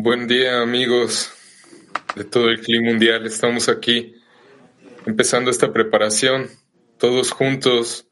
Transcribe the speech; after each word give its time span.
Buen 0.00 0.26
día 0.26 0.60
amigos 0.60 1.30
de 2.14 2.24
todo 2.24 2.48
el 2.48 2.60
clima 2.60 2.90
mundial. 2.90 3.26
Estamos 3.26 3.68
aquí 3.68 4.14
empezando 5.06 5.50
esta 5.50 5.72
preparación, 5.72 6.48
todos 6.98 7.30
juntos, 7.30 8.06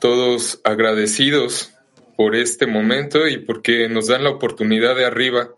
todos 0.00 0.60
agradecidos 0.64 1.72
por 2.16 2.34
este 2.34 2.66
momento 2.66 3.28
y 3.28 3.38
porque 3.38 3.88
nos 3.88 4.06
dan 4.06 4.24
la 4.24 4.30
oportunidad 4.30 4.96
de 4.96 5.04
arriba 5.04 5.50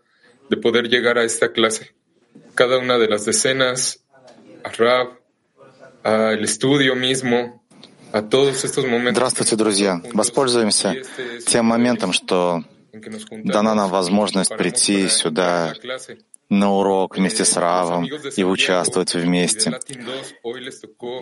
de 0.50 0.56
poder 0.56 0.88
llegar 0.88 1.18
a 1.18 1.24
esta 1.24 1.52
clase. 1.52 1.94
Cada 2.54 2.78
una 2.78 2.98
de 2.98 3.08
las 3.08 3.24
decenas, 3.24 4.04
a 4.64 4.70
Rab, 4.70 5.20
al 6.02 6.42
estudio 6.42 6.96
mismo, 6.96 7.64
a 8.12 8.22
todos 8.22 8.64
estos 8.64 8.86
momentos. 8.86 9.14
Здравствуйте, 9.14 9.56
друзья. 9.56 10.02
Воспользуемся 10.12 10.96
тем 11.46 11.66
моментом, 11.66 12.12
что 12.12 12.64
дана 13.43 13.75
нам 13.75 13.89
возможность 13.89 14.55
прийти 14.55 15.07
сюда 15.07 15.73
на 16.49 16.71
урок 16.71 17.17
вместе 17.17 17.45
с 17.45 17.57
Равом 17.57 18.05
и 18.05 18.43
участвовать 18.43 19.15
вместе. 19.15 19.79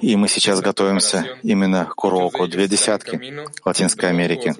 И 0.01 0.15
мы 0.15 0.27
сейчас 0.27 0.59
готовимся 0.59 1.37
именно 1.43 1.85
к 1.85 2.03
уроку 2.03 2.47
две 2.47 2.67
десятки 2.67 3.19
Латинской 3.63 4.09
Америки. 4.09 4.53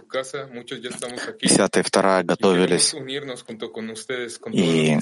Десятая 1.42 1.82
и 1.82 1.84
вторая 1.84 2.24
готовились. 2.24 2.94
И 4.54 4.98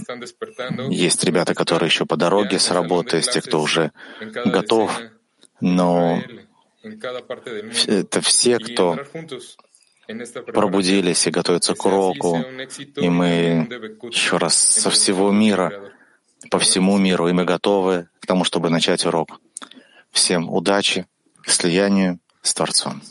есть 0.90 1.24
ребята, 1.24 1.54
которые 1.54 1.88
еще 1.88 2.06
по 2.06 2.18
дороге 2.18 2.58
с 2.58 2.72
работы, 2.72 3.20
из 3.20 3.28
тех, 3.28 3.44
кто 3.44 3.62
уже 3.62 3.92
готов. 4.46 5.00
Но 5.62 6.24
это 7.88 8.22
все, 8.22 8.58
кто 8.58 8.98
пробудились 10.54 11.28
и 11.28 11.32
готовятся 11.32 11.76
к 11.76 11.86
уроку. 11.86 12.38
И 12.96 13.10
мы 13.10 13.68
еще 14.12 14.38
раз 14.38 14.56
со 14.56 14.90
всего 14.90 15.32
мира, 15.32 15.92
по 16.50 16.60
всему 16.60 16.98
миру, 16.98 17.28
и 17.28 17.34
мы 17.34 17.46
готовы 17.46 18.08
к 18.20 18.26
тому, 18.26 18.44
чтобы 18.44 18.70
начать 18.70 19.06
урок. 19.06 19.40
Всем 20.12 20.50
удачи, 20.50 21.06
к 21.42 21.50
слиянию 21.50 22.20
с 22.42 22.54
Творцом. 22.54 23.02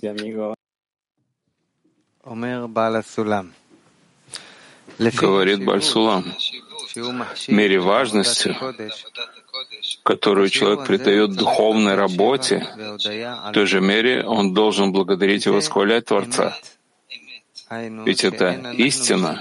Говорит 4.99 5.65
Бальсулам, 5.65 6.25
в 6.95 7.49
мере 7.49 7.79
важности, 7.79 8.57
которую 10.03 10.49
человек 10.49 10.87
придает 10.87 11.37
духовной 11.37 11.95
работе, 11.95 12.67
в 12.99 13.53
той 13.53 13.67
же 13.67 13.81
мере 13.81 14.25
он 14.25 14.55
должен 14.55 14.93
благодарить 14.93 15.47
и 15.47 15.51
восхвалять 15.51 16.07
Творца. 16.07 16.57
Ведь 17.71 18.25
это 18.25 18.73
истина, 18.77 19.41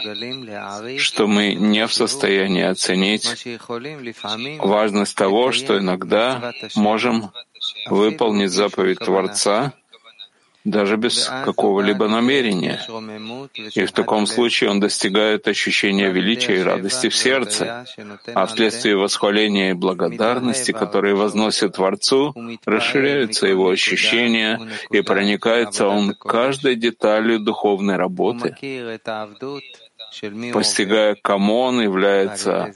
что 0.98 1.28
мы 1.28 1.54
не 1.54 1.88
в 1.88 1.94
состоянии 1.94 2.64
оценить 2.64 3.58
важность 4.60 5.16
того, 5.16 5.52
что 5.52 5.80
иногда 5.80 6.52
можем 6.76 7.32
выполнить 7.90 8.52
заповедь 8.52 9.00
Творца— 9.00 9.74
даже 10.68 10.98
без 10.98 11.32
какого-либо 11.46 12.08
намерения. 12.08 12.80
И 13.74 13.86
в 13.86 13.92
таком 13.92 14.28
случае 14.28 14.70
он 14.70 14.80
достигает 14.80 15.48
ощущения 15.48 16.12
величия 16.12 16.58
и 16.60 16.64
радости 16.64 17.08
в 17.08 17.16
сердце, 17.16 17.86
а 18.34 18.46
вследствие 18.46 18.98
восхваления 18.98 19.72
и 19.72 19.74
благодарности, 19.74 20.74
которые 20.74 21.16
возносят 21.16 21.76
Творцу, 21.76 22.36
расширяются 22.66 23.48
его 23.48 23.70
ощущения 23.70 24.60
и 24.92 25.02
проникается 25.02 25.88
он 25.88 26.14
каждой 26.14 26.76
деталью 26.76 27.40
духовной 27.40 27.96
работы, 27.96 28.56
постигая, 30.54 31.16
кому 31.22 31.60
он 31.60 31.82
является 31.82 32.74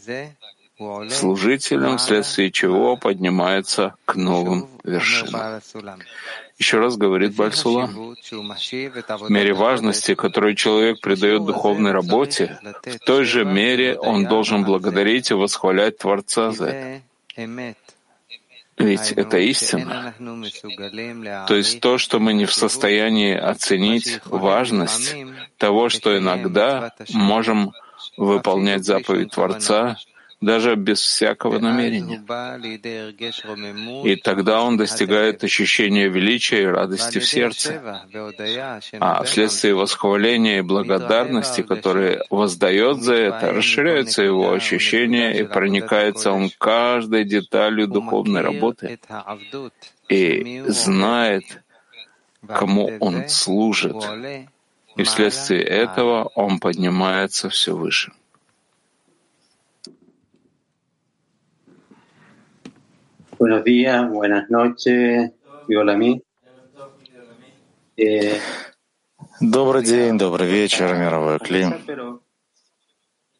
служителем, 1.09 1.97
вследствие 1.97 2.52
чего 2.52 2.97
поднимается 2.97 3.96
к 4.06 4.16
новым 4.16 4.68
вершинам. 4.84 5.62
Еще 6.58 6.78
раз 6.78 6.96
говорит 6.96 7.36
Бальсула, 7.36 7.88
в 7.88 9.30
мере 9.30 9.53
важности, 9.53 10.14
которую 10.14 10.56
человек 10.56 11.02
придает 11.02 11.44
духовной 11.44 11.91
работе, 11.91 12.59
в 12.86 13.00
той 13.00 13.25
же 13.25 13.46
мере 13.46 13.97
он 13.97 14.25
должен 14.25 14.64
благодарить 14.64 15.31
и 15.31 15.34
восхвалять 15.34 15.97
Творца 15.97 16.52
за 16.52 16.66
это. 16.68 17.75
Ведь 18.78 19.12
это 19.12 19.38
истина. 19.38 20.14
То 21.47 21.56
есть 21.56 21.81
то, 21.81 21.97
что 21.97 22.20
мы 22.20 22.34
не 22.34 22.46
в 22.46 22.53
состоянии 22.53 23.36
оценить 23.36 24.20
важность 24.25 25.16
того, 25.58 25.90
что 25.90 26.18
иногда 26.18 26.94
можем 27.14 27.72
выполнять 28.18 28.84
заповедь 28.84 29.31
Творца 29.31 29.97
даже 30.41 30.75
без 30.75 31.02
всякого 31.02 31.59
намерения. 31.59 32.22
И 34.03 34.16
тогда 34.16 34.63
он 34.63 34.75
достигает 34.75 35.44
ощущения 35.44 36.07
величия 36.09 36.63
и 36.63 36.66
радости 36.66 37.19
в 37.19 37.28
сердце. 37.28 37.81
А 39.00 39.24
вследствие 39.24 39.75
восхваления 39.75 40.59
и 40.59 40.62
благодарности, 40.62 41.62
которые 41.62 42.24
воздает 42.31 43.03
за 43.03 43.13
это, 43.13 43.53
расширяются 43.53 44.24
его 44.24 44.52
ощущения 44.52 45.31
и 45.40 45.44
проникается 45.44 46.31
он 46.31 46.50
каждой 46.58 47.23
деталью 47.23 47.88
духовной 47.88 48.41
работы 48.41 49.00
и 50.09 50.63
знает, 50.68 51.63
кому 52.47 52.91
он 53.00 53.29
служит. 53.29 53.96
И 54.97 55.03
вследствие 55.03 55.62
этого 55.62 56.23
он 56.35 56.59
поднимается 56.59 57.50
все 57.50 57.75
выше. 57.75 58.12
Buenos 63.41 63.64
días, 63.64 64.08
buenas 64.08 64.52
noches, 64.52 65.32
Виолами. 65.67 66.22
Добрый 69.40 69.84
день, 69.84 70.20
добрый 70.20 70.47
вечер, 70.47 70.93
мировой 70.93 71.40
клим. 71.40 71.73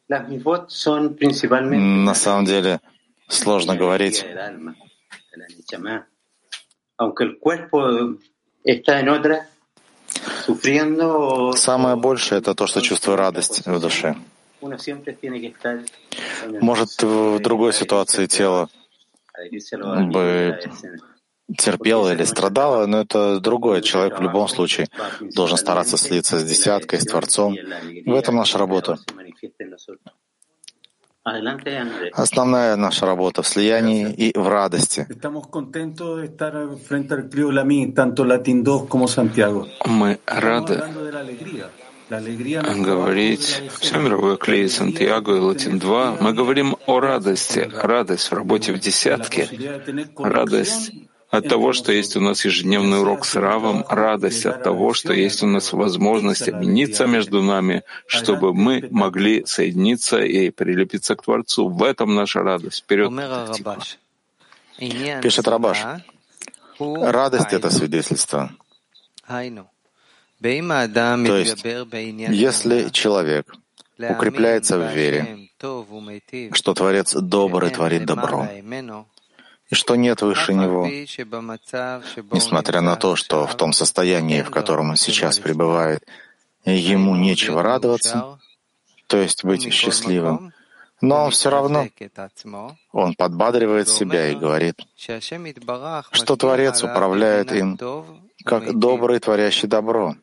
На 0.08 2.14
самом 2.14 2.44
деле 2.46 2.80
сложно 3.28 3.76
говорить. 3.76 4.26
Самое 11.56 11.96
большее— 11.96 12.38
это 12.40 12.54
то, 12.56 12.66
что 12.66 12.80
чувствую 12.80 13.16
радость 13.16 13.64
в 13.64 13.80
душе. 13.80 14.16
Может, 16.60 17.02
в 17.04 17.38
другой 17.38 17.72
ситуации 17.72 18.26
тело 18.26 18.68
бы 20.10 20.58
терпела 21.58 22.12
или 22.12 22.24
страдала, 22.24 22.86
но 22.86 23.00
это 23.00 23.40
другое. 23.40 23.80
Человек 23.80 24.18
в 24.18 24.22
любом 24.22 24.48
случае 24.48 24.88
должен 25.34 25.56
стараться 25.56 25.96
слиться 25.96 26.38
с 26.38 26.44
десяткой, 26.44 27.00
с 27.00 27.04
Творцом. 27.04 27.54
В 28.06 28.14
этом 28.14 28.36
наша 28.36 28.58
работа. 28.58 28.98
Основная 32.12 32.76
наша 32.76 33.06
работа 33.06 33.42
в 33.42 33.46
слиянии 33.46 34.12
и 34.12 34.36
в 34.36 34.48
радости. 34.48 35.06
Мы 39.86 40.18
рады 40.26 40.82
говорить 42.20 43.62
все 43.80 43.98
мировое 43.98 44.36
клей 44.36 44.68
Сантьяго 44.68 45.36
и 45.36 45.40
Латин-2. 45.40 46.18
Мы 46.20 46.32
говорим 46.34 46.76
о 46.86 47.00
радости, 47.00 47.70
радость 47.72 48.30
в 48.30 48.34
работе 48.34 48.72
в 48.72 48.78
десятке, 48.78 49.48
радость 50.18 50.92
от 51.30 51.48
того, 51.48 51.72
что 51.72 51.92
есть 51.92 52.14
у 52.16 52.20
нас 52.20 52.44
ежедневный 52.44 53.00
урок 53.00 53.24
с 53.24 53.36
Равом, 53.36 53.86
радость 53.88 54.44
от 54.44 54.62
того, 54.62 54.92
что 54.92 55.14
есть 55.14 55.42
у 55.42 55.46
нас 55.46 55.72
возможность 55.72 56.46
объединиться 56.48 57.06
между 57.06 57.42
нами, 57.42 57.84
чтобы 58.06 58.52
мы 58.52 58.86
могли 58.90 59.46
соединиться 59.46 60.20
и 60.20 60.50
прилепиться 60.50 61.16
к 61.16 61.22
Творцу. 61.22 61.68
В 61.68 61.82
этом 61.82 62.14
наша 62.14 62.42
радость. 62.42 62.82
Вперед! 62.82 63.10
Пишет 65.22 65.48
Рабаш. 65.48 65.78
Радость— 66.78 67.48
это 67.52 67.70
свидетельство. 67.70 68.50
То 70.42 71.36
есть, 71.38 71.64
если 71.64 72.88
человек 72.88 73.54
укрепляется 73.96 74.78
в 74.78 74.92
вере, 74.92 75.48
что 76.52 76.74
Творец 76.74 77.14
добр 77.14 77.64
и 77.66 77.70
творит 77.70 78.04
добро, 78.04 78.48
и 79.70 79.74
что 79.74 79.94
нет 79.94 80.20
выше 80.22 80.52
него, 80.54 80.86
несмотря 82.32 82.80
на 82.80 82.96
то, 82.96 83.14
что 83.16 83.46
в 83.46 83.56
том 83.56 83.72
состоянии, 83.72 84.42
в 84.42 84.50
котором 84.50 84.90
он 84.90 84.96
сейчас 84.96 85.38
пребывает, 85.38 86.04
ему 86.64 87.14
нечего 87.16 87.62
радоваться, 87.62 88.38
то 89.06 89.18
есть 89.18 89.44
быть 89.44 89.72
счастливым, 89.72 90.52
но 91.00 91.24
он 91.24 91.30
все 91.30 91.50
равно, 91.50 91.86
он 92.92 93.14
подбадривает 93.14 93.88
себя 93.88 94.28
и 94.28 94.34
говорит, 94.34 94.76
что 96.12 96.36
Творец 96.36 96.82
управляет 96.82 97.52
им 97.52 97.78
как 98.44 98.76
добрый, 98.76 99.20
творящий 99.20 99.68
добро. 99.68 100.16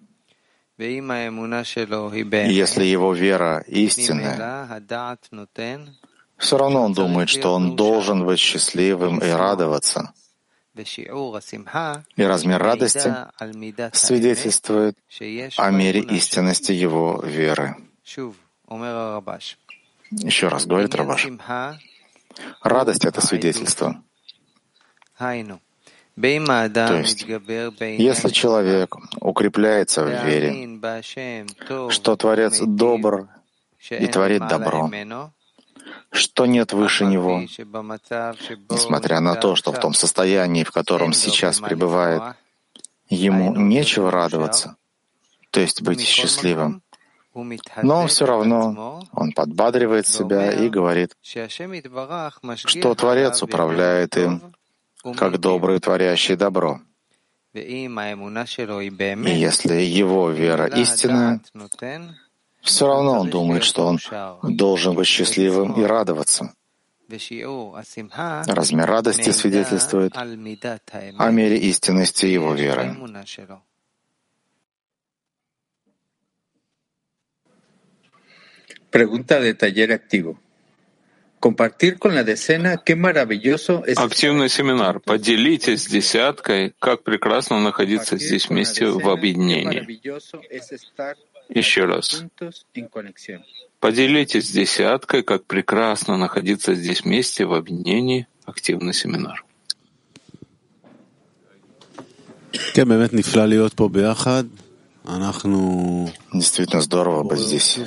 Если 0.79 2.85
его 2.85 3.13
вера 3.13 3.63
истинная, 3.67 4.81
все 6.37 6.57
равно 6.57 6.83
он 6.83 6.93
думает, 6.93 7.27
что 7.27 7.53
он 7.53 7.75
должен 7.75 8.25
быть 8.25 8.39
счастливым 8.39 9.19
и 9.19 9.29
радоваться. 9.29 10.13
И 12.15 12.23
размер 12.23 12.61
радости 12.61 13.13
свидетельствует 13.91 14.97
о 15.57 15.71
мере 15.71 15.99
истинности 15.99 16.71
его 16.71 17.21
веры. 17.25 17.75
Еще 20.11 20.47
раз 20.47 20.65
говорит 20.65 20.95
Рабаш. 20.95 21.27
Радость— 22.63 23.05
это 23.05 23.19
свидетельство. 23.19 24.01
То 26.21 26.97
есть, 26.97 27.25
если 27.25 28.29
человек 28.29 28.95
укрепляется 29.21 30.03
в 30.03 30.25
вере, 30.25 30.79
что 31.89 32.15
Творец 32.17 32.59
добр 32.59 33.29
и 33.89 34.07
творит 34.07 34.45
добро, 34.47 34.91
что 36.11 36.45
нет 36.45 36.73
выше 36.73 37.05
него, 37.05 37.39
несмотря 38.69 39.21
на 39.21 39.35
то, 39.35 39.55
что 39.55 39.71
в 39.71 39.79
том 39.79 39.93
состоянии, 39.93 40.65
в 40.65 40.71
котором 40.71 41.13
сейчас 41.13 41.61
пребывает, 41.61 42.21
ему 43.07 43.55
нечего 43.55 44.11
радоваться, 44.11 44.75
то 45.51 45.61
есть 45.61 45.81
быть 45.81 46.01
счастливым, 46.01 46.81
но 47.81 48.07
все 48.07 48.25
равно 48.25 49.01
он 49.13 49.31
подбадривает 49.31 50.05
себя 50.05 50.51
и 50.51 50.67
говорит, 50.67 51.15
что 51.21 52.95
Творец 52.95 53.41
управляет 53.41 54.17
им 54.17 54.41
как 55.15 55.39
добрый 55.39 55.79
творящий 55.79 56.35
добро. 56.35 56.81
И 57.53 57.87
если 59.39 59.73
его 59.81 60.29
вера 60.29 60.67
истинная, 60.67 61.41
все 62.61 62.87
равно 62.87 63.19
он 63.21 63.29
думает, 63.29 63.63
что 63.63 63.87
он 63.87 63.99
должен 64.43 64.95
быть 64.95 65.07
счастливым 65.07 65.73
и 65.73 65.83
радоваться. 65.83 66.53
Размер 67.09 68.85
радости 68.87 69.31
свидетельствует 69.31 70.15
о 70.15 71.31
мере 71.31 71.57
истинности 71.57 72.27
его 72.27 72.53
веры. 72.53 72.95
Pregunta 78.91 79.39
de 79.39 79.53
taller 79.53 79.91
activo. 79.91 80.39
Активный 83.95 84.49
семинар. 84.49 84.99
Поделитесь 84.99 85.83
с 85.83 85.87
десяткой, 85.87 86.73
как 86.79 87.03
прекрасно 87.03 87.59
находиться 87.59 88.17
здесь 88.17 88.49
вместе 88.49 88.87
в 88.87 89.09
объединении. 89.09 89.99
Еще 91.49 91.85
раз. 91.85 92.23
Поделитесь 93.79 94.47
с 94.47 94.51
десяткой, 94.51 95.23
как 95.23 95.45
прекрасно 95.45 96.17
находиться 96.17 96.75
здесь 96.75 97.03
вместе 97.03 97.45
в 97.45 97.53
объединении. 97.53 98.27
Активный 98.45 98.93
семинар. 98.93 99.43
Действительно 106.31 106.81
здорово 106.81 107.23
быть 107.23 107.39
здесь, 107.39 107.79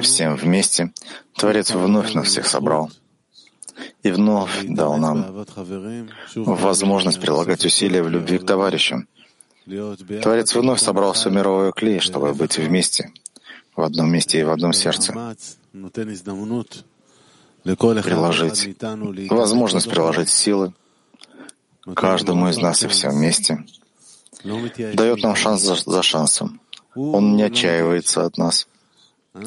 всем 0.00 0.36
вместе. 0.36 0.92
Творец 1.36 1.72
вновь 1.72 2.14
нас 2.14 2.28
всех 2.28 2.46
собрал. 2.46 2.90
И 4.02 4.12
вновь 4.12 4.64
дал 4.64 4.96
нам 4.96 5.44
возможность 6.36 7.20
прилагать 7.20 7.64
усилия 7.64 8.02
в 8.02 8.08
любви 8.08 8.38
к 8.38 8.46
товарищам. 8.46 9.08
Творец 9.66 10.54
вновь 10.54 10.80
собрал 10.80 11.14
все 11.14 11.30
мировое 11.30 11.72
клей, 11.72 11.98
чтобы 11.98 12.32
быть 12.32 12.58
вместе, 12.58 13.12
в 13.74 13.82
одном 13.82 14.12
месте 14.12 14.40
и 14.40 14.44
в 14.44 14.50
одном 14.50 14.72
сердце. 14.72 15.12
Приложить, 17.64 18.76
возможность 19.30 19.90
приложить 19.90 20.28
силы. 20.28 20.74
Каждому 21.94 22.48
из 22.48 22.58
нас 22.58 22.84
и 22.84 22.88
всем 22.88 23.12
вместе— 23.12 23.64
дает 24.44 25.22
нам 25.22 25.36
шанс 25.36 25.62
за, 25.62 25.76
за 25.76 26.02
шансом. 26.02 26.60
Он 26.94 27.36
не 27.36 27.42
отчаивается 27.42 28.24
от 28.24 28.36
нас. 28.38 28.66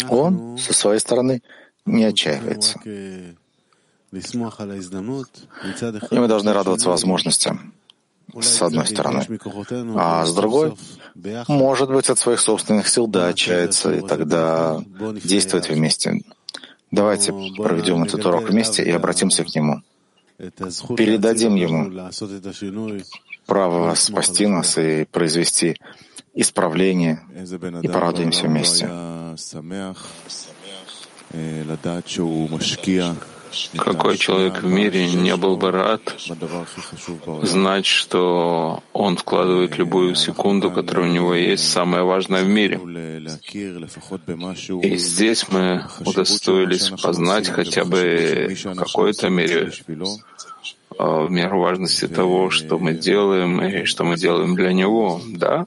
Он, 0.10 0.58
со 0.58 0.74
своей 0.74 1.00
стороны, 1.00 1.42
не 1.86 2.06
отчаивается. 2.06 2.80
И 2.86 3.36
мы 6.12 6.28
должны 6.28 6.54
радоваться 6.54 6.90
возможностям, 6.90 7.74
с 8.40 8.62
одной 8.62 8.86
стороны. 8.88 9.26
А 9.96 10.26
с 10.26 10.34
другой, 10.34 10.76
может 11.48 11.90
быть, 11.90 12.10
от 12.10 12.20
своих 12.20 12.40
собственных 12.40 12.88
сил 12.88 13.08
да 13.08 13.28
отчаяться, 13.28 13.94
и 13.94 14.02
тогда 14.02 14.82
действовать 15.24 15.70
вместе. 15.70 16.22
Давайте 16.92 17.34
проведем 17.58 18.04
этот 18.04 18.26
урок 18.26 18.50
вместе 18.50 18.84
и 18.84 18.92
обратимся 18.92 19.44
к 19.44 19.56
нему. 19.56 19.82
Передадим 20.38 21.56
ему. 21.56 22.10
право 23.46 23.94
спасти 23.96 24.48
нас 24.48 24.78
и 24.78 25.06
произвести 25.06 25.78
исправление, 26.34 27.22
и 27.82 27.88
порадуемся 27.88 28.48
вместе. 28.48 28.90
Какой 33.78 34.18
человек 34.18 34.62
в 34.62 34.66
мире 34.66 35.12
не 35.12 35.36
был 35.36 35.58
бы 35.58 35.72
рад 35.72 36.02
знать, 37.44 37.86
что 37.86 38.84
он 38.94 39.18
вкладывает 39.18 39.78
любую 39.78 40.16
секунду, 40.16 40.72
которая 40.72 41.10
у 41.10 41.12
него 41.12 41.34
есть, 41.34 41.70
самое 41.70 42.04
важное 42.04 42.44
в 42.44 42.48
мире. 42.48 42.80
И 44.82 44.98
здесь 44.98 45.46
мы 45.50 45.86
удостоились 46.00 46.90
познать 47.02 47.50
хотя 47.50 47.86
бы 47.86 48.56
в 48.64 48.76
какой-то 48.76 49.30
мере 49.30 49.72
в 50.98 51.30
меру 51.30 51.60
важности 51.60 52.08
того, 52.08 52.50
что 52.50 52.78
мы 52.78 52.94
делаем 52.94 53.62
и 53.62 53.86
что 53.86 54.04
мы 54.04 54.16
делаем 54.16 54.56
для 54.56 54.74
Него, 54.74 55.22
да? 55.28 55.66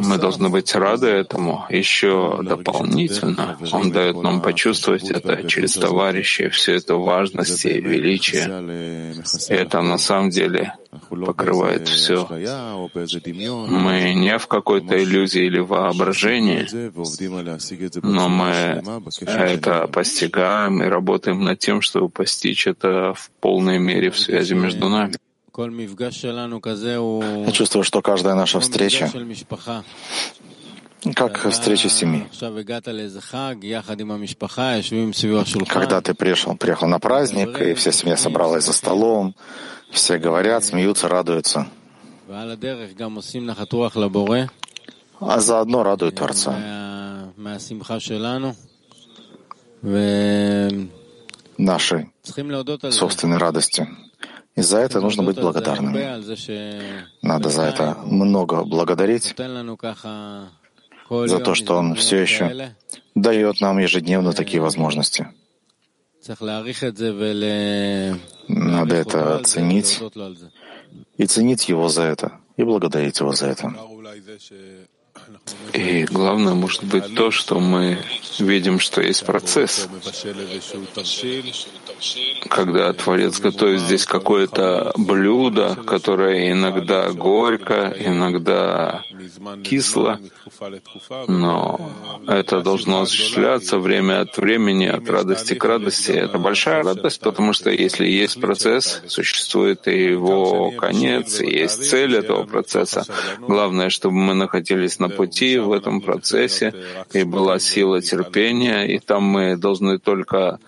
Мы 0.00 0.18
должны 0.18 0.48
быть 0.48 0.74
рады 0.74 1.06
этому. 1.06 1.64
Еще 1.70 2.40
дополнительно 2.42 3.58
Он 3.72 3.90
дает 3.90 4.16
нам 4.22 4.40
почувствовать 4.42 5.10
это 5.10 5.48
через 5.48 5.74
товарищей, 5.74 6.48
всю 6.48 6.72
эту 6.72 7.00
важность 7.00 7.64
и 7.64 7.80
величие. 7.80 9.14
И 9.48 9.54
это 9.54 9.82
на 9.82 9.98
самом 9.98 10.30
деле 10.30 10.74
покрывает 11.08 11.88
все. 11.88 12.26
Мы 12.28 14.14
не 14.14 14.38
в 14.38 14.46
какой-то 14.46 15.02
иллюзии 15.02 15.44
или 15.44 15.58
воображении, 15.58 16.66
но 18.02 18.28
мы 18.28 18.82
это 19.26 19.86
постигаем 19.86 20.82
и 20.82 20.86
работаем 20.86 21.44
над 21.44 21.58
тем, 21.58 21.80
чтобы 21.80 22.08
постичь 22.08 22.66
это 22.66 23.14
в 23.14 23.30
полной 23.40 23.78
мере 23.78 24.10
в 24.10 24.18
связи 24.18 24.54
между 24.54 24.88
нами. 24.88 25.14
Я 27.46 27.52
чувствую, 27.52 27.84
что 27.84 28.02
каждая 28.02 28.34
наша 28.34 28.60
встреча 28.60 29.10
как 31.14 31.50
встреча 31.50 31.88
семьи. 31.88 32.26
Когда 35.66 36.00
ты 36.00 36.14
пришел, 36.14 36.56
приехал 36.56 36.88
на 36.88 36.98
праздник, 36.98 37.60
и 37.60 37.74
вся 37.74 37.92
семья 37.92 38.16
собралась 38.16 38.64
за 38.64 38.72
столом, 38.72 39.34
все 39.90 40.18
говорят, 40.18 40.64
смеются, 40.64 41.08
радуются. 41.08 41.66
А 45.20 45.40
заодно 45.40 45.82
радуют 45.82 46.16
Творца. 46.16 46.54
Нашей 51.58 52.10
собственной 52.90 53.38
радости. 53.38 53.88
И 54.60 54.62
за 54.62 54.78
это 54.78 55.00
нужно 55.00 55.22
быть 55.22 55.40
благодарным. 55.40 55.94
Надо 57.22 57.48
за 57.48 57.62
это 57.62 57.96
много 58.04 58.62
благодарить, 58.64 59.34
за 61.32 61.38
то, 61.38 61.54
что 61.54 61.78
Он 61.78 61.94
все 61.94 62.16
еще 62.18 62.74
дает 63.14 63.60
нам 63.62 63.78
ежедневно 63.78 64.32
такие 64.34 64.60
возможности. 64.60 65.28
Надо 68.48 68.94
это 68.96 69.42
ценить 69.44 70.02
и 71.16 71.26
ценить 71.26 71.68
Его 71.70 71.88
за 71.88 72.02
это, 72.02 72.32
и 72.58 72.62
благодарить 72.62 73.18
Его 73.20 73.32
за 73.32 73.46
это. 73.46 73.72
И 75.72 76.04
главное 76.04 76.54
может 76.54 76.84
быть 76.84 77.14
то, 77.14 77.30
что 77.30 77.60
мы 77.60 77.98
видим, 78.38 78.80
что 78.80 79.02
есть 79.02 79.24
процесс. 79.24 79.88
Когда 82.48 82.92
Творец 82.92 83.38
готовит 83.40 83.80
здесь 83.80 84.06
какое-то 84.06 84.92
блюдо, 84.96 85.76
которое 85.86 86.50
иногда 86.50 87.10
горько, 87.10 87.94
иногда 87.98 89.02
кисло, 89.62 90.18
но 91.28 91.90
это 92.26 92.60
должно 92.62 93.02
осуществляться 93.02 93.78
время 93.78 94.22
от 94.22 94.36
времени, 94.38 94.86
от 94.86 95.08
радости 95.08 95.54
к 95.54 95.64
радости. 95.64 96.12
Это 96.12 96.38
большая 96.38 96.82
радость, 96.82 97.20
потому 97.20 97.52
что 97.52 97.70
если 97.70 98.06
есть 98.06 98.40
процесс, 98.40 99.02
существует 99.06 99.86
и 99.86 100.04
его 100.04 100.70
конец, 100.72 101.40
и 101.40 101.46
есть 101.46 101.88
цель 101.90 102.16
этого 102.16 102.44
процесса. 102.44 103.04
Главное, 103.40 103.90
чтобы 103.90 104.14
мы 104.14 104.34
находились 104.34 104.98
на 105.00 105.08
пути 105.08 105.58
в 105.58 105.72
этом 105.72 106.00
процессе, 106.00 106.72
и 107.12 107.24
была 107.24 107.58
сила 107.58 108.00
терпения, 108.00 108.84
и 108.84 108.98
там 108.98 109.24
мы 109.24 109.56
должны 109.56 109.98
только 109.98 110.58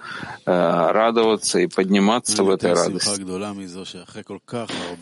э, 0.47 0.91
радоваться 0.93 1.61
и 1.61 1.67
подниматься 1.67 2.43
в 2.43 2.51
этой 2.51 2.73
радости. 2.73 3.23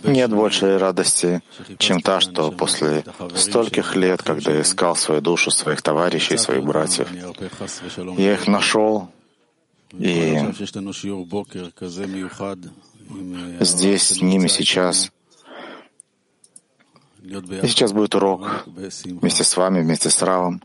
Нет 0.05 0.31
большей 0.31 0.77
радости, 0.77 1.43
чем 1.79 2.01
та, 2.01 2.21
что 2.21 2.51
после 2.51 3.05
стольких 3.35 3.97
лет, 3.97 4.23
когда 4.23 4.53
я 4.53 4.63
искал 4.63 4.97
свою 4.97 5.21
душу, 5.21 5.51
своих 5.51 5.83
товарищей, 5.83 6.37
своих 6.37 6.65
братьев, 6.65 7.09
я 8.19 8.35
их 8.35 8.47
нашел, 8.49 9.09
и 9.99 10.39
здесь 13.61 14.03
с 14.03 14.23
ними 14.23 14.49
сейчас 14.49 15.11
и 17.23 17.67
сейчас 17.67 17.93
будет 17.93 18.15
урок 18.15 18.65
вместе 18.67 19.45
с 19.45 19.57
вами, 19.57 19.81
вместе 19.81 20.11
с 20.11 20.23
Равом. 20.23 20.63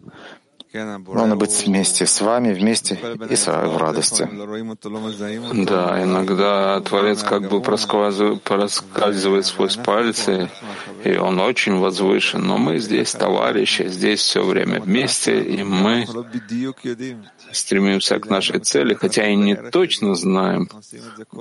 Главное 0.74 1.38
быть 1.38 1.66
вместе 1.66 2.06
с 2.06 2.20
вами, 2.20 2.54
вместе 2.54 2.96
и 3.30 3.36
в 3.36 3.78
радости. 3.78 4.28
Да, 5.66 6.04
иногда 6.04 6.82
Творец 6.82 7.24
как 7.24 7.50
бы 7.50 7.62
проскальзывает 7.62 9.46
сквозь 9.46 9.78
пальцы, 9.78 10.50
и 11.06 11.16
он 11.16 11.40
очень 11.40 11.78
возвышен. 11.78 12.46
Но 12.46 12.58
мы 12.58 12.80
здесь 12.80 13.14
товарищи, 13.14 13.88
здесь 13.88 14.20
все 14.20 14.44
время 14.44 14.82
вместе, 14.82 15.42
и 15.42 15.64
мы 15.64 16.08
стремимся 17.54 18.20
к 18.20 18.30
нашей 18.30 18.60
цели, 18.60 18.96
хотя 18.96 19.30
и 19.30 19.36
не 19.36 19.56
точно 19.56 20.16
знаем, 20.16 20.68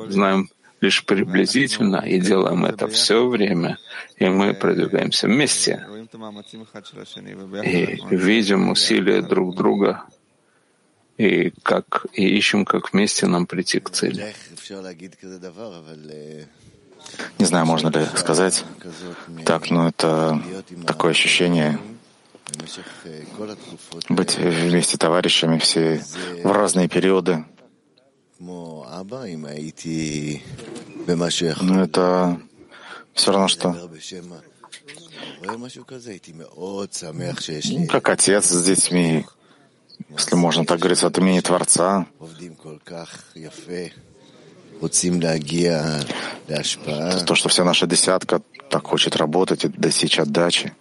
знаем 0.08 0.48
лишь 0.84 1.04
приблизительно 1.04 1.96
и 1.96 2.20
делаем 2.20 2.64
это 2.66 2.88
все 2.88 3.26
время, 3.26 3.78
и 4.18 4.28
мы 4.28 4.52
продвигаемся 4.54 5.26
вместе 5.26 5.86
и 7.64 8.16
видим 8.16 8.68
усилия 8.68 9.22
друг 9.22 9.56
друга 9.56 10.04
и 11.16 11.52
как 11.62 12.06
и 12.12 12.24
ищем, 12.36 12.64
как 12.64 12.92
вместе 12.92 13.26
нам 13.26 13.46
прийти 13.46 13.80
к 13.80 13.90
цели. 13.90 14.34
Не 17.38 17.46
знаю, 17.46 17.66
можно 17.66 17.88
ли 17.88 18.04
сказать 18.16 18.64
так, 19.44 19.70
но 19.70 19.88
это 19.88 20.42
такое 20.86 21.12
ощущение 21.12 21.78
быть 24.08 24.36
вместе 24.36 24.98
товарищами 24.98 25.58
все 25.58 26.04
в 26.42 26.52
разные 26.52 26.88
периоды. 26.88 27.44
Но 31.62 31.82
это 31.82 32.40
все 33.14 33.32
равно, 33.32 33.48
что 33.48 33.90
как 37.88 38.08
отец 38.08 38.46
с 38.46 38.64
детьми, 38.64 39.26
если 40.10 40.34
можно 40.34 40.64
так 40.64 40.78
говорить, 40.78 41.02
от 41.02 41.18
имени 41.18 41.40
Творца, 41.40 42.06
то, 47.26 47.34
что 47.34 47.48
вся 47.48 47.64
наша 47.64 47.86
десятка 47.86 48.42
так 48.70 48.86
хочет 48.86 49.16
работать 49.16 49.64
и 49.64 49.68
достичь 49.68 50.18
отдачи. 50.18 50.72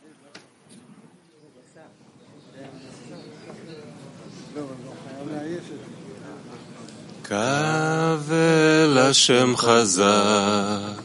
קבל 7.24 8.98
השם 8.98 9.53
חזק 9.58 11.01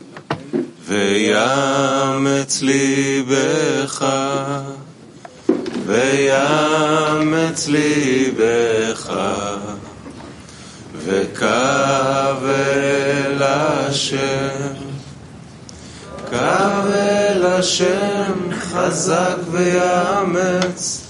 ויאמץ 0.86 2.62
ליבך 2.62 4.06
ויאמץ 5.86 7.68
ליבך 7.68 9.12
וקבל 11.04 11.42
השם 13.40 14.74
קבל 16.30 17.46
השם 17.46 18.32
חזק 18.52 19.36
ויאמץ 19.50 21.00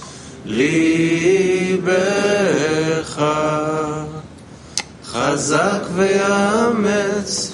ליבך 0.45 1.18
חזק 5.31 5.81
ויאמץ 5.95 7.51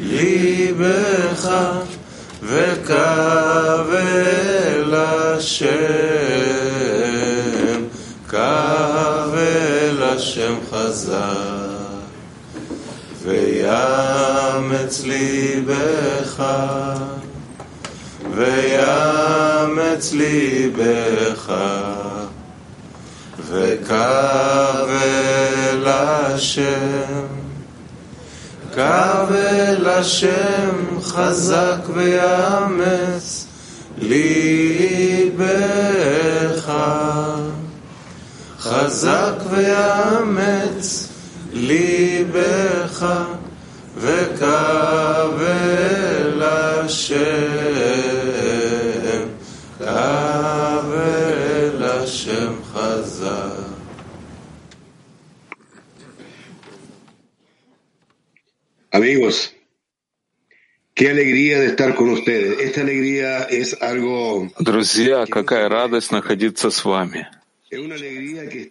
ליבך 0.00 1.50
וקבל 2.42 4.04
השם, 4.94 5.68
קבל 8.26 10.02
השם 10.02 10.54
חזק 10.70 11.14
ויאמץ 13.24 15.02
ליבך 15.04 16.44
ויאמץ 18.34 20.12
ליבך 20.12 21.52
וקבל 23.48 25.27
השם, 25.98 27.26
קבל 28.74 29.86
השם 29.88 31.00
חזק 31.02 31.88
ויאמץ 31.94 33.46
ליבך, 33.98 35.42
חזק 38.60 39.34
ויאמץ 39.50 41.08
ליבך 41.52 43.06
וקבל 43.96 45.32
השם, 46.42 47.47
qué 60.98 61.10
alegría 61.10 61.60
de 61.60 61.66
estar 61.66 61.94
con 61.94 62.10
ustedes. 62.10 62.58
Esta 62.58 62.80
alegría 62.80 63.44
es 63.44 63.80
algo... 63.80 64.50
Друзья, 64.58 65.26
какая 65.26 65.68
радость 65.68 66.10
находиться 66.10 66.70
с 66.70 66.84
вами. 66.84 67.28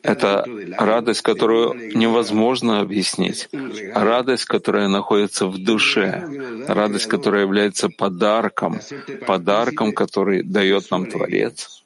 Это 0.04 0.44
радость, 0.78 1.22
которую 1.22 1.96
невозможно 1.96 2.80
объяснить. 2.82 3.48
Радость, 3.94 4.46
которая 4.46 4.88
находится 4.88 5.46
в 5.46 5.58
душе. 5.58 6.28
Радость, 6.68 7.06
которая 7.06 7.44
является 7.44 7.90
подарком. 7.90 8.82
Подарком, 9.26 9.94
который 9.94 10.44
дает 10.44 10.92
нам 10.92 11.06
Творец. 11.06 11.84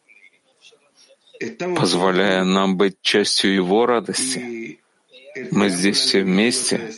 позволяя 1.75 2.43
нам 2.43 2.77
быть 2.77 2.95
частью 3.01 3.53
Его 3.53 3.86
радости. 3.86 4.79
Мы 5.51 5.69
здесь 5.69 5.98
все 5.98 6.24
вместе, 6.24 6.93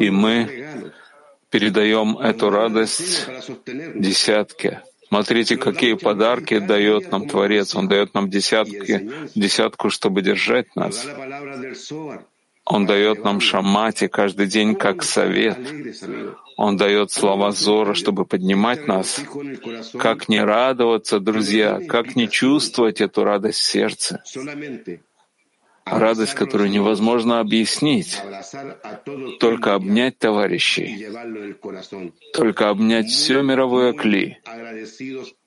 и 0.00 0.10
мы 0.10 0.92
передаем 1.50 2.18
эту 2.18 2.50
радость 2.50 3.26
десятке. 3.94 4.82
Смотрите, 5.08 5.56
какие 5.56 5.94
подарки 5.94 6.58
дает 6.58 7.10
нам 7.10 7.28
Творец. 7.28 7.74
Он 7.74 7.88
дает 7.88 8.12
нам 8.12 8.28
десятки, 8.28 9.10
десятку, 9.34 9.88
чтобы 9.88 10.20
держать 10.20 10.76
нас. 10.76 11.06
Он 12.66 12.84
дает 12.84 13.24
нам 13.24 13.40
шамати 13.40 14.08
каждый 14.08 14.46
день 14.46 14.74
как 14.74 15.02
совет. 15.02 15.58
Он 16.58 16.76
дает 16.76 17.10
слова 17.10 17.52
Зора, 17.52 17.94
чтобы 17.94 18.26
поднимать 18.26 18.86
нас. 18.86 19.18
Как 19.98 20.28
не 20.28 20.40
радоваться, 20.40 21.18
друзья, 21.20 21.80
как 21.88 22.14
не 22.14 22.28
чувствовать 22.28 23.00
эту 23.00 23.24
радость 23.24 23.60
в 23.60 23.64
сердце 23.64 24.22
радость, 25.90 26.34
которую 26.34 26.70
невозможно 26.70 27.40
объяснить, 27.40 28.20
только 29.40 29.74
обнять 29.74 30.18
товарищей, 30.18 31.08
только 32.34 32.68
обнять 32.68 33.08
все 33.08 33.42
мировое 33.42 33.92
кли 33.92 34.38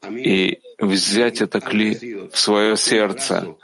и 0.10 0.60
взять 0.80 1.42
это 1.42 1.60
кли 1.60 2.28
в 2.32 2.38
свое 2.38 2.78
сердце. 2.78 3.56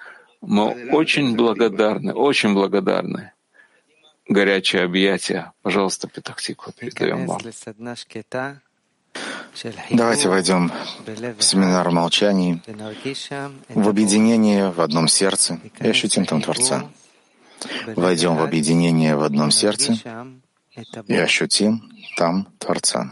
Мы 0.42 0.90
очень 0.92 1.36
благодарны, 1.36 2.14
очень 2.14 2.54
благодарны. 2.54 3.34
Горячее 4.30 4.84
объятие. 4.84 5.54
Пожалуйста, 5.62 6.08
Петахтику, 6.08 6.72
передаем 6.74 7.26
вам. 7.26 7.40
Давайте 9.92 10.30
войдем 10.30 10.72
в 11.38 11.44
семинар 11.44 11.90
молчаний, 11.92 12.62
в 13.70 13.90
объединение 13.90 14.70
в 14.70 14.82
одном 14.82 15.08
сердце 15.08 15.60
и 15.80 15.88
ощутим 15.88 16.26
там 16.26 16.42
Творца. 16.42 16.86
Войдем 17.96 18.36
в 18.36 18.44
объединение 18.44 19.16
в 19.16 19.24
одном 19.24 19.52
сердце 19.52 19.98
и 21.08 21.16
ощутим 21.16 21.92
там 22.18 22.48
Творца. 22.60 23.12